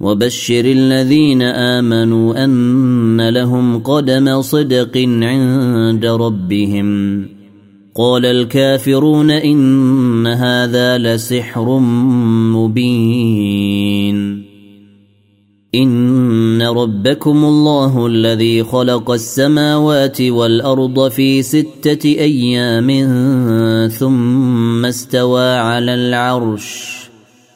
وبشر 0.00 0.64
الذين 0.64 1.42
آمنوا 1.42 2.44
أن 2.44 3.28
لهم 3.28 3.78
قدم 3.78 4.42
صدق 4.42 4.96
عند 5.22 6.06
ربهم. 6.06 7.22
قال 7.96 8.26
الكافرون 8.26 9.30
إن 9.30 10.26
هذا 10.26 10.98
لسحر 10.98 11.78
مبين. 12.54 14.48
إن 15.74 16.62
ربكم 16.62 17.44
الله 17.44 18.06
الذي 18.06 18.64
خلق 18.64 19.10
السماوات 19.10 20.20
والأرض 20.20 21.08
في 21.08 21.42
ستة 21.42 22.08
أيام 22.08 22.88
ثم 23.88 24.84
استوى 24.84 25.56
على 25.56 25.94
العرش. 25.94 26.97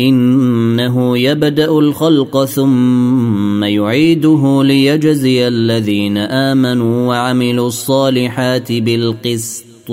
إنه 0.00 1.18
يبدأ 1.18 1.78
الخلق 1.78 2.44
ثم 2.44 3.64
يعيده 3.64 4.62
ليجزي 4.64 5.48
الذين 5.48 6.18
آمنوا 6.18 7.08
وعملوا 7.08 7.66
الصالحات 7.66 8.72
بالقسط. 8.72 9.90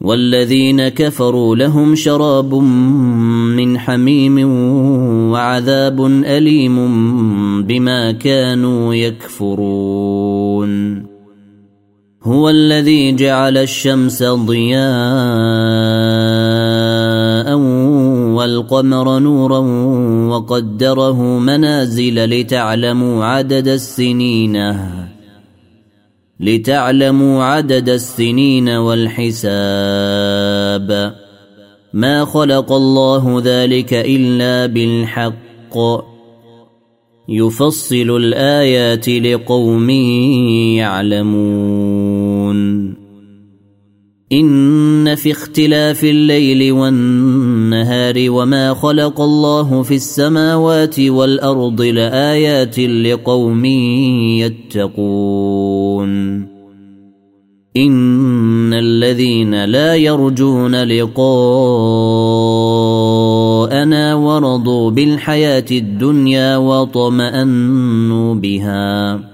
والذين 0.00 0.88
كفروا 0.88 1.56
لهم 1.56 1.94
شراب 1.94 2.54
من 2.54 3.78
حميم 3.78 4.48
وعذاب 5.30 6.06
أليم 6.06 6.76
بما 7.62 8.12
كانوا 8.12 8.94
يكفرون. 8.94 10.74
هو 12.22 12.48
الذي 12.50 13.12
جعل 13.12 13.58
الشمس 13.58 14.22
ضياء 14.22 14.84
والقمر 18.44 19.18
نورا 19.18 19.58
وقدره 20.28 21.22
منازل 21.38 22.24
لتعلموا 22.24 23.24
عدد 23.24 23.68
السنين. 23.68 24.56
لتعلموا 26.40 27.44
عدد 27.44 27.88
السنين 27.88 28.68
والحساب. 28.68 29.44
ما 31.94 32.24
خلق 32.24 32.72
الله 32.72 33.42
ذلك 33.44 33.94
إلا 33.94 34.66
بالحق. 34.66 35.76
يفصل 37.28 38.16
الآيات 38.16 39.08
لقوم 39.08 39.90
يعلمون. 40.80 41.93
في 45.14 45.30
اختلاف 45.30 46.04
الليل 46.04 46.72
والنهار 46.72 48.14
وما 48.28 48.74
خلق 48.74 49.20
الله 49.20 49.82
في 49.82 49.94
السماوات 49.94 51.00
والأرض 51.00 51.82
لآيات 51.82 52.78
لقوم 52.78 53.64
يتقون. 54.44 56.14
إن 57.76 58.74
الذين 58.74 59.64
لا 59.64 59.94
يرجون 59.94 60.84
لقاءنا 60.84 61.34
ورضوا 64.14 64.90
بالحياة 64.90 65.64
الدنيا 65.70 66.56
وطمأنوا 66.56 68.34
بها. 68.34 69.33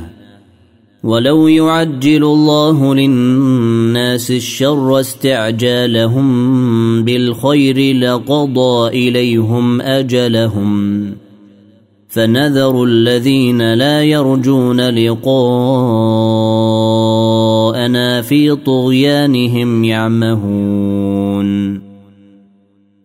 ولو 1.03 1.47
يعجل 1.47 2.23
الله 2.23 2.95
للناس 2.95 4.31
الشر 4.31 4.99
استعجالهم 4.99 6.27
بالخير 7.03 7.95
لقضى 7.95 8.87
إليهم 8.87 9.81
أجلهم. 9.81 11.03
فنذر 12.07 12.83
الذين 12.83 13.73
لا 13.73 14.03
يرجون 14.03 14.89
لقاءنا 14.89 15.31
في 18.21 18.55
طغيانهم 18.55 19.83
يعمهون. 19.83 21.60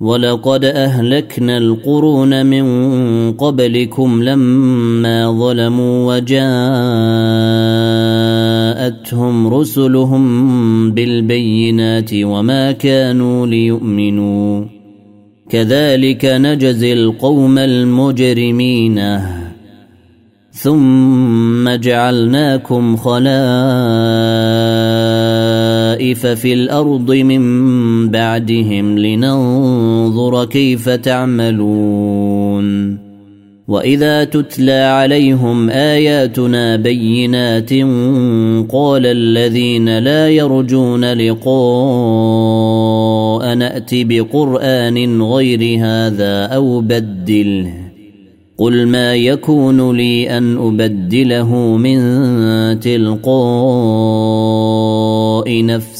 ولقد 0.00 0.64
اهلكنا 0.64 1.58
القرون 1.58 2.46
من 2.46 2.66
قبلكم 3.32 4.22
لما 4.22 5.32
ظلموا 5.32 6.16
وجاءتهم 6.16 6.44
رسلهم 9.54 10.90
بالبينات 10.90 12.10
وما 12.14 12.72
كانوا 12.72 13.46
ليؤمنوا. 13.46 14.64
كذلك 15.50 16.24
نجزي 16.24 16.92
القوم 16.92 17.58
المجرمين. 17.58 19.20
ثم 20.52 21.70
جعلناكم 21.70 22.96
خلائف 25.98 26.26
في 26.26 26.52
الأرض 26.52 27.10
من 27.10 28.08
بعدهم 28.08 28.98
لننظر 28.98 30.44
كيف 30.44 30.88
تعملون. 30.88 32.68
وإذا 33.68 34.24
تتلى 34.24 34.72
عليهم 34.72 35.70
آياتنا 35.70 36.76
بينات 36.76 37.72
قال 38.72 39.06
الذين 39.06 39.98
لا 39.98 40.28
يرجون 40.28 41.12
لقاء 41.12 41.54
نأت 43.54 43.90
بقرآن 43.92 45.22
غير 45.22 45.78
هذا 45.80 46.44
أو 46.44 46.80
بدله. 46.80 47.88
قل 48.58 48.86
ما 48.86 49.14
يكون 49.14 49.96
لي 49.96 50.38
أن 50.38 50.56
أبدله 50.56 51.54
من 51.76 52.00
تلقاء 52.80 53.28
نفسي 55.64 55.87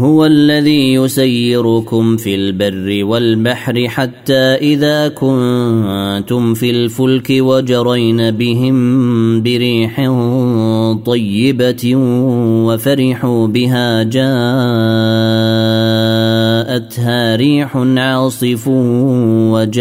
هو 0.00 0.26
الذي 0.26 0.92
يسيركم 0.94 2.16
في 2.16 2.34
البر 2.34 3.04
والبحر 3.04 3.88
حتى 3.88 4.34
إذا 4.34 5.08
كنتم 5.08 6.54
في 6.54 6.70
الفلك 6.70 7.26
وجرين 7.30 8.30
بهم 8.30 9.42
بريح 9.42 10.10
طيبة 11.06 11.94
وفرحوا 12.66 13.46
بها 13.46 14.02
جاءتها 16.60 17.36
ريح 17.36 17.76
عاصف 17.76 18.68
وجاءهم 19.52 19.80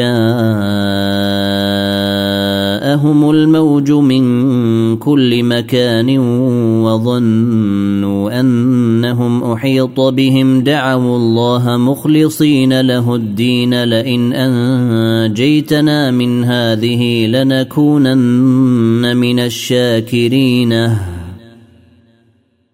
الموج 3.29 3.91
من 3.91 4.97
كل 4.97 5.43
مكان 5.43 6.19
وظنوا 6.83 8.39
أنهم 8.39 9.43
أحيط 9.51 9.99
بهم. 9.99 10.61
دعوا 10.61 11.17
الله 11.17 11.77
مخلصين 11.77 12.81
له 12.81 13.15
الدين. 13.15 13.83
لئن 13.83 14.33
أنجيتنا 14.33 16.11
من 16.11 16.43
هذه 16.43 17.27
لنكونن 17.27 19.18
من 19.18 19.39
الشاكرين. 19.39 20.89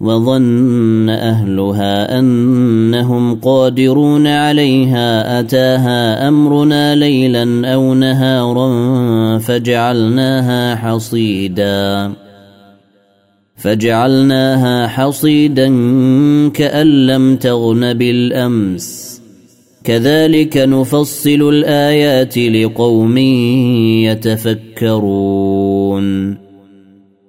وظن 0.00 1.08
أهلها 1.08 2.18
أنهم 2.18 3.34
قادرون 3.34 4.26
عليها 4.26 5.40
أتاها 5.40 6.28
أمرنا 6.28 6.94
ليلا 6.94 7.74
أو 7.74 7.94
نهارا 7.94 9.38
فجعلناها 9.38 10.74
حصيدا. 10.74 12.12
فجعلناها 13.56 14.86
حصيدا 14.86 15.68
كأن 16.48 17.06
لم 17.06 17.36
تغن 17.36 17.94
بالأمس. 17.94 19.20
كذلك 19.84 20.56
نفصل 20.56 21.48
الآيات 21.48 22.38
لقوم 22.38 23.18
يتفكرون. 24.78 26.43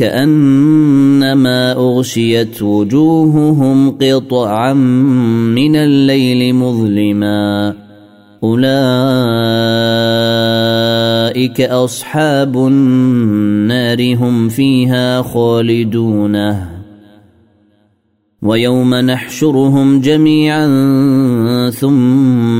كأنما 0.00 1.72
أغشيت 1.72 2.62
وجوههم 2.62 3.90
قطعا 3.90 4.72
من 4.72 5.76
الليل 5.76 6.54
مظلما. 6.54 7.74
أولئك 8.42 8.70
أصحاب 11.60 12.56
النار 12.56 14.16
هم 14.16 14.48
فيها 14.48 15.22
خالدونه 15.22 16.70
ويوم 18.42 18.94
نحشرهم 18.94 20.00
جميعا 20.00 20.66
ثم 21.70 22.59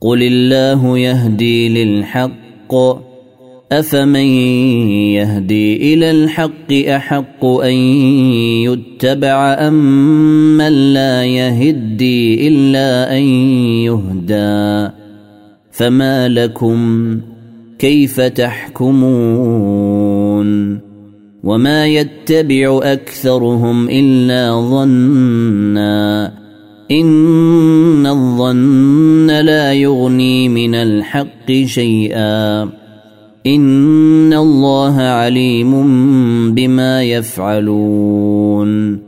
قل 0.00 0.22
الله 0.22 0.98
يهدي 0.98 1.68
للحق 1.84 2.74
افمن 3.72 4.28
يهدي 5.18 5.94
إلى 5.94 6.10
الحق 6.10 6.72
احق 6.72 7.44
ان 7.44 7.74
يتبع 8.64 9.54
ام 9.68 9.74
من 10.56 10.92
لا 10.92 11.24
يهدي 11.24 12.48
الا 12.48 13.16
ان 13.18 13.22
يهدى 13.84 14.92
فما 15.72 16.28
لكم 16.28 17.20
كيف 17.78 18.20
تحكمون 18.20 19.68
وما 21.44 21.86
يتبع 21.86 22.80
اكثرهم 22.82 23.88
الا 23.88 24.60
ظنّا 24.70 26.37
إن 26.90 28.06
الظن 28.06 29.30
لا 29.30 29.72
يغني 29.72 30.48
من 30.48 30.74
الحق 30.74 31.52
شيئا. 31.64 32.62
إن 33.46 34.32
الله 34.32 35.00
عليم 35.00 35.74
بما 36.54 37.02
يفعلون. 37.02 39.07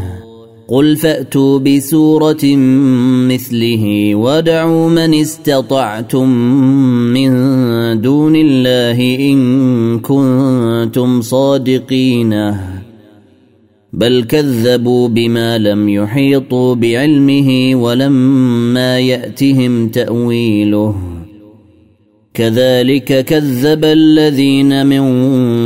قل 0.71 0.95
فاتوا 0.95 1.59
بسوره 1.59 2.55
مثله 3.27 4.15
ودعوا 4.15 4.89
من 4.89 5.13
استطعتم 5.13 6.29
من 7.13 7.31
دون 8.01 8.35
الله 8.35 9.17
ان 9.19 9.99
كنتم 9.99 11.21
صادقين 11.21 12.57
بل 13.93 14.23
كذبوا 14.23 15.07
بما 15.07 15.57
لم 15.57 15.89
يحيطوا 15.89 16.75
بعلمه 16.75 17.75
ولما 17.75 18.99
ياتهم 18.99 19.87
تاويله 19.87 21.10
كذلك 22.41 23.25
كذب 23.25 23.85
الذين 23.85 24.85
من 24.85 25.03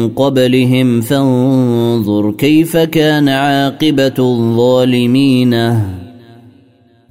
قبلهم. 0.07 1.01
فانظر 1.01 2.31
كيف 2.31 2.77
كان 2.77 3.29
عاقبة 3.29 4.13
الظالمين. 4.19 5.79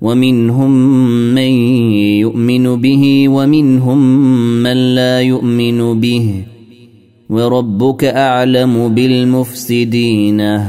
ومنهم 0.03 0.71
من 1.35 1.51
يؤمن 2.21 2.77
به 2.77 3.29
ومنهم 3.29 4.19
من 4.63 4.95
لا 4.95 5.21
يؤمن 5.21 6.01
به. 6.01 6.45
وربك 7.31 8.05
أعلم 8.05 8.95
بالمفسدين. 8.95 10.61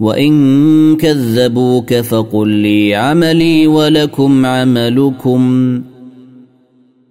وإن 0.00 0.96
كذبوك 0.96 1.94
فقل 1.94 2.48
لي 2.48 2.94
عملي 2.94 3.66
ولكم 3.66 4.46
عملكم. 4.46 5.82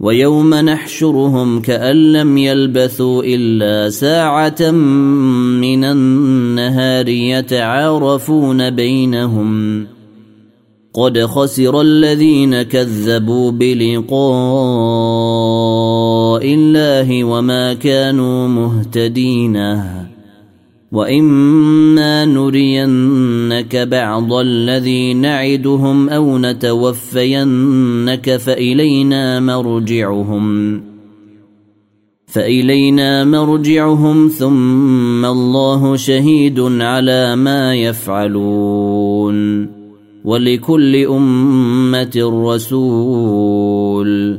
ويوم 0.00 0.54
نحشرهم 0.54 1.60
كأن 1.60 2.12
لم 2.12 2.38
يلبثوا 2.38 3.22
إلا 3.24 3.90
ساعة 3.90 4.70
من 5.60 5.84
النهار 5.84 7.08
يتعارفون 7.08 8.70
بينهم. 8.70 9.86
قد 10.94 11.18
خسر 11.18 11.80
الذين 11.80 12.62
كذبوا 12.62 13.50
بلقاء 13.50 14.16
الله 16.54 17.24
وما 17.24 17.74
كانوا 17.74 18.48
مهتدين. 18.48 19.56
واما 20.92 22.24
نرينك 22.24 23.76
بعض 23.76 24.32
الذي 24.32 25.14
نعدهم 25.14 26.08
أو 26.08 26.38
نتوفينك 26.38 28.36
فالينا 28.36 29.40
مرجعهم 29.40 30.82
فإلينا 32.26 33.24
مرجعهم 33.24 34.28
ثم 34.28 35.24
الله 35.24 35.96
شهيد 35.96 36.60
على 36.60 37.36
ما 37.36 37.74
يفعلون 37.74 39.36
ولكل 40.24 40.96
امه 40.96 42.44
رسول 42.46 44.38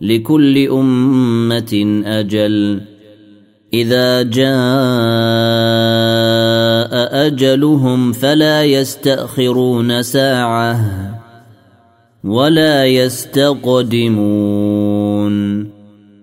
لكل 0.00 0.68
أمة 0.68 2.02
أجل. 2.06 2.80
إذا 3.74 4.22
جاء 4.22 4.46
أجلهم 7.26 8.12
فلا 8.12 8.64
يستأخرون 8.64 10.02
ساعة 10.02 10.80
ولا 12.24 12.86
يستقدمون. 12.86 14.06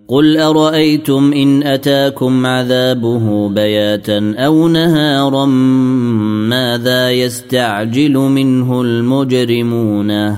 قل 0.08 0.38
أرأيتم 0.38 1.34
إن 1.34 1.64
أتاكم 1.64 2.46
عذابه 2.46 3.50
بياتا 3.50 4.36
أو 4.38 4.68
نهارا 4.68 5.46
ماذا 6.50 7.12
يستعجل 7.12 8.14
منه 8.14 8.82
المجرمون؟ 8.82 10.38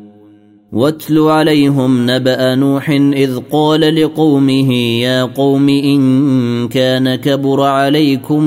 واتل 0.73 1.19
عليهم 1.19 2.11
نبأ 2.11 2.55
نوح 2.55 2.89
إذ 2.89 3.39
قال 3.51 4.03
لقومه 4.03 4.73
يا 4.73 5.23
قوم 5.23 5.69
إن 5.69 6.67
كان 6.67 7.15
كبر 7.15 7.61
عليكم 7.61 8.43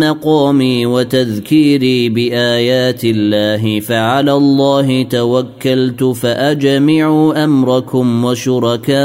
مقامي 0.00 0.86
وتذكيري 0.86 2.08
بآيات 2.08 3.00
الله 3.04 3.80
فعلى 3.80 4.32
الله 4.32 5.02
توكلت 5.02 6.04
فأجمعوا 6.04 7.44
أمركم 7.44 8.24
وشركاءكم 8.24 8.98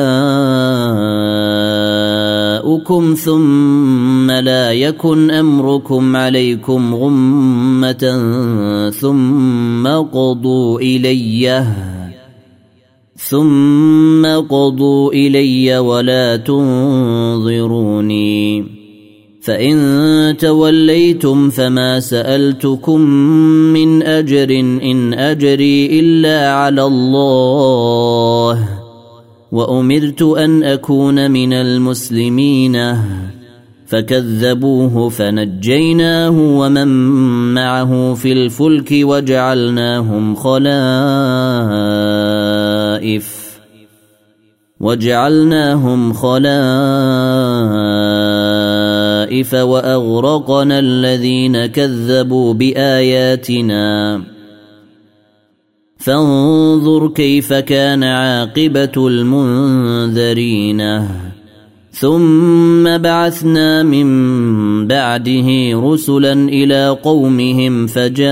ثم 3.14 4.32
لا 4.32 4.72
يكن 4.72 5.32
أمركم 5.32 6.16
عليكم 6.16 6.96
غمة 6.96 8.20
ثم 9.00 9.88
قضوا 9.88 10.80
اليه 10.80 12.01
ثم 13.32 14.26
قضوا 14.26 15.14
إلي 15.14 15.78
ولا 15.78 16.36
تنظروني. 16.36 17.62
فإن 19.42 20.38
توليتم 20.40 21.50
فما 21.50 22.00
سألتكم 22.00 23.02
من 23.72 24.04
أجر 24.04 24.50
إن 24.60 25.14
أجري 25.14 26.00
إلا 26.00 26.54
على 26.54 26.84
الله. 26.84 28.70
وأمرت 29.52 30.22
أن 30.22 30.64
أكون 30.64 31.32
من 31.32 31.54
المسلمين. 31.54 32.96
فكذبوه 33.92 35.10
فنجيناه 35.10 36.40
ومن 36.40 36.88
معه 37.54 38.14
في 38.14 38.32
الفلك 38.34 38.90
وجعلناهم 38.92 40.36
خلائف 43.02 43.52
وجعلناهم 44.80 46.14
خلائف 46.14 46.42
وأغرقنا 49.54 50.80
الذين 50.80 51.66
كذبوا 51.66 52.54
بآياتنا. 52.54 54.22
فانظر 55.98 57.08
كيف 57.08 57.54
كان 57.54 58.04
عاقبة 58.04 59.08
المنذرين. 59.08 60.82
ثم 61.92 62.98
بعثنا 62.98 63.84
من 63.84 64.08
بعده 64.88 65.48
رسلا 65.74 66.34
إلى 66.34 66.98
قومهم 67.04 67.88
فجاءوهم 67.88 68.32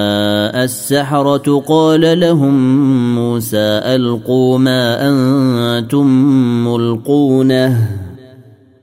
السحرة 0.63 1.63
قال 1.67 2.19
لهم 2.19 2.55
موسى 3.15 3.81
ألقوا 3.95 4.57
ما 4.57 5.09
أنتم 5.09 6.07
ملقونه. 6.67 7.89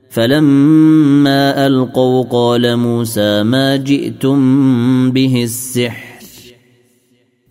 فلما 0.09 1.67
ألقوا 1.67 2.23
قال 2.23 2.77
موسى 2.77 3.43
ما 3.43 3.75
جئتم 3.75 5.11
به 5.11 5.43
السحر. 5.43 6.19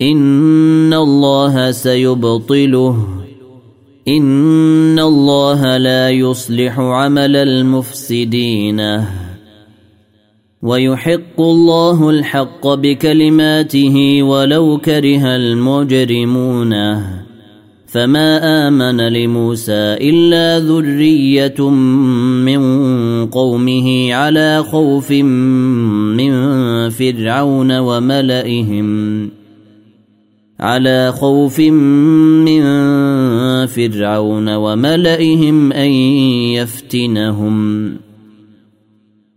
إن 0.01 0.93
الله 0.93 1.71
سيبطله. 1.71 3.07
إن 4.07 4.99
الله 4.99 5.77
لا 5.77 6.09
يصلح 6.09 6.79
عمل 6.79 7.35
المفسدين. 7.35 9.05
ويحق 10.63 11.39
الله 11.39 12.09
الحق 12.09 12.67
بكلماته 12.67 14.23
ولو 14.23 14.77
كره 14.77 15.35
المجرمون. 15.35 16.73
فما 17.87 18.67
آمن 18.67 19.01
لموسى 19.01 19.73
إلا 19.73 20.59
ذرية 20.59 21.69
من 21.69 22.61
قومه 23.25 24.13
على 24.13 24.63
خوف 24.63 25.11
من 25.11 26.31
فرعون 26.89 27.77
وملئهم. 27.79 29.29
على 30.59 31.11
خوف 31.11 31.59
من 31.59 32.61
فرعون 33.65 34.55
وملئهم 34.55 35.73
أن 35.73 35.91
يفتنهم. 36.51 38.08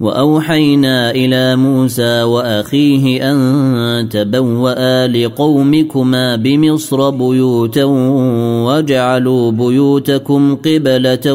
وأوحينا 0.00 1.10
إلى 1.10 1.56
موسى 1.56 2.22
وأخيه 2.22 3.32
أن 3.32 4.08
تبوأ 4.08 5.06
لقومكما 5.06 6.36
بمصر 6.36 7.10
بيوتا 7.10 7.84
واجعلوا 8.64 9.50
بيوتكم 9.50 10.56
قبلة 10.56 11.32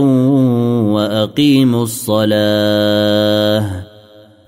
وأقيموا 0.93 1.84
الصلاة 1.84 3.65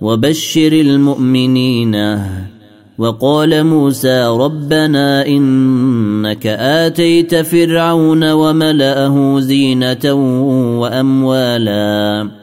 وبشر 0.02 0.72
المؤمنين. 0.74 2.20
وقال 2.98 3.64
موسى 3.64 4.26
ربنا 4.26 5.28
إنك 5.28 6.48
آتيت 6.48 7.36
فرعون 7.36 8.32
وملأه 8.32 9.40
زينة 9.40 10.14
وأموالا. 10.80 12.43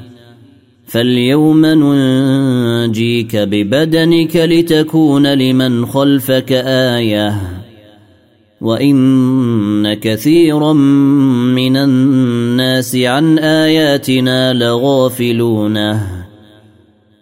فاليوم 0.91 1.65
ننجيك 1.65 3.35
ببدنك 3.35 4.35
لتكون 4.35 5.33
لمن 5.33 5.85
خلفك 5.85 6.51
آية 6.51 7.41
وإن 8.61 9.93
كثيرا 9.93 10.73
من 10.73 11.77
الناس 11.77 12.95
عن 12.95 13.39
آياتنا 13.39 14.53
لغافلونه 14.53 16.20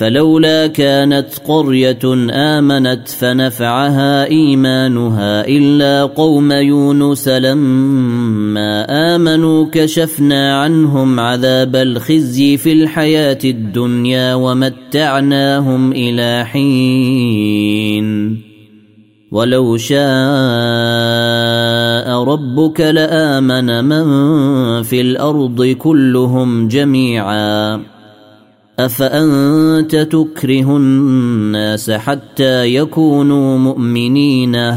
فلولا 0.00 0.66
كانت 0.66 1.28
قرية 1.48 1.98
آمنت 2.30 3.08
فنفعها 3.08 4.24
إيمانها 4.24 5.46
إلا 5.48 6.04
قوم 6.04 6.52
يونس 6.52 7.28
لما 7.28 8.86
آمنوا 9.14 9.66
كشفنا 9.72 10.60
عنهم 10.60 11.20
عذاب 11.20 11.76
الخزي 11.76 12.56
في 12.56 12.72
الحياة 12.72 13.38
الدنيا 13.44 14.34
ومتعناهم 14.34 15.92
إلى 15.92 16.44
حين. 16.44 18.10
ولو 19.32 19.76
شاء 19.76 20.00
ربك 22.24 22.80
لآمن 22.80 23.84
من 23.84 24.04
في 24.82 25.00
الأرض 25.00 25.64
كلهم 25.64 26.68
جميعا. 26.68 27.99
أفأنت 28.84 29.96
تكره 29.96 30.76
الناس 30.76 31.90
حتى 31.90 32.74
يكونوا 32.74 33.58
مؤمنين؟ 33.58 34.74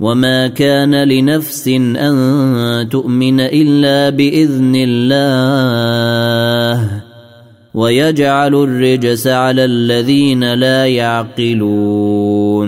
وما 0.00 0.48
كان 0.48 1.08
لنفس 1.08 1.68
أن 1.68 2.88
تؤمن 2.90 3.40
إلا 3.40 4.10
بإذن 4.10 4.72
الله. 4.76 6.90
ويجعل 7.74 8.54
الرجس 8.54 9.26
على 9.26 9.64
الذين 9.64 10.54
لا 10.54 10.86
يعقلون. 10.86 12.66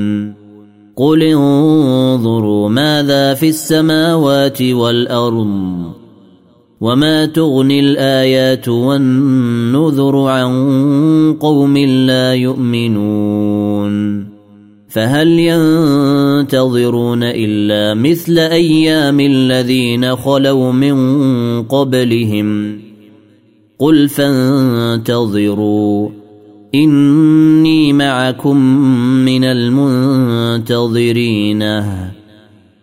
قل 0.97 1.23
انظروا 1.23 2.69
ماذا 2.69 3.35
في 3.35 3.49
السماوات 3.49 4.63
والأرض. 4.63 5.98
وما 6.81 7.27
تغني 7.27 7.81
الايات 7.81 8.69
والنذر 8.69 10.17
عن 10.17 10.53
قوم 11.41 11.77
لا 11.79 12.35
يؤمنون 12.35 14.25
فهل 14.89 15.29
ينتظرون 15.29 17.23
الا 17.23 17.95
مثل 17.95 18.39
أيام 18.39 19.21
الذين 19.21 20.17
خلوا 20.17 20.73
من 20.73 20.97
قبلهم 21.63 22.79
قل 23.79 24.09
فانتظروا 24.09 25.49
اني 26.75 27.93
معكم 27.93 28.57
من 29.25 29.45
المنتظرين 29.45 30.83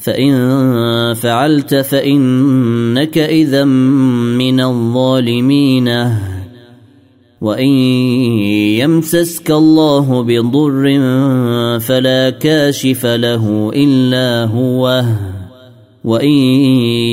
فإن 0.00 1.14
فعلت 1.14 1.74
فإنك 1.74 3.18
إذا 3.18 3.64
من 3.64 4.60
الظالمين. 4.60 5.88
وإن 7.40 7.68
يمسسك 8.78 9.50
الله 9.50 10.22
بضر 10.22 11.00
فلا 11.80 12.30
كاشف 12.30 13.06
له 13.06 13.72
إلا 13.74 14.44
هو. 14.44 15.04
وإن 16.04 16.34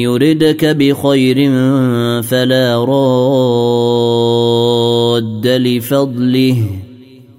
يردك 0.03 0.65
بخير 0.65 1.51
فلا 2.21 2.85
راد 2.85 4.07
لفضله. 5.47 6.69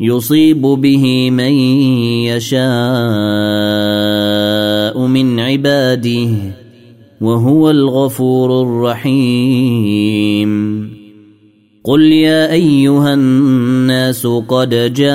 يصيب 0.00 0.62
به 0.62 1.30
من 1.30 1.52
من 4.96 5.40
عباده 5.40 6.28
وهو 7.20 7.70
الغفور 7.70 8.62
الرحيم. 8.62 10.48
قل 11.84 12.02
يا 12.02 12.52
أيها 12.52 13.14
الناس 13.14 14.26
قد 14.26 14.68
جاءكم 14.94 15.14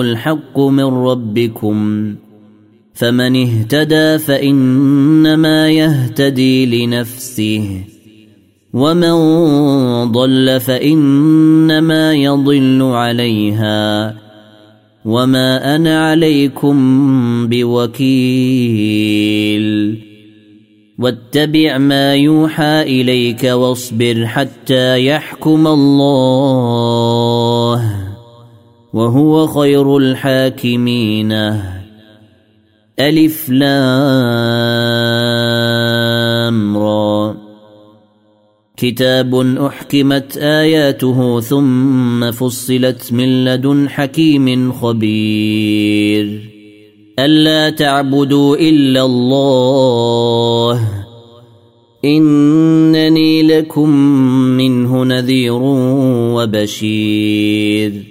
الحق 0.00 0.60
من 0.60 0.84
ربكم. 0.84 2.14
فمن 2.94 3.36
اهتدى 3.36 4.18
فإنما 4.18 5.70
يهتدي 5.70 6.86
لنفسه. 6.86 7.80
ومن 8.72 9.14
ضل 10.12 10.60
فإنما 10.60 12.14
يضل 12.14 12.82
عليها. 12.82 14.23
وما 15.04 15.76
أنا 15.76 16.10
عليكم 16.10 16.76
بوكيل 17.48 18.84
واتبع 20.98 21.78
ما 21.78 22.14
يوحى 22.14 22.82
اليك 22.82 23.44
واصبر 23.44 24.26
حتى 24.26 25.06
يحكم 25.06 25.66
الله 25.66 26.84
وهو 28.92 29.46
خير 29.46 29.96
الحاكمين 29.96 31.32
الف 32.98 33.48
لام 33.50 33.74
را 36.78 37.43
كتاب 38.76 39.34
أحكمت 39.58 40.36
آياته 40.36 41.40
ثم 41.40 42.30
فصلت 42.30 43.12
من 43.12 43.44
لدن 43.44 43.88
حكيم 43.88 44.72
خبير. 44.72 46.40
ألا 47.18 47.70
تعبدوا 47.70 48.56
إلا 48.56 49.04
الله. 49.04 50.88
إنني 52.04 53.42
لكم 53.42 53.90
منه 54.56 55.04
نذير 55.04 55.60
وبشير. 56.34 58.03